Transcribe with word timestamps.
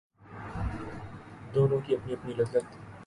دونوں 1.53 1.79
کی 1.79 1.95
اپنی 1.95 2.13
اپنی 2.13 2.33
لذت 2.33 2.55
ہے 2.55 2.79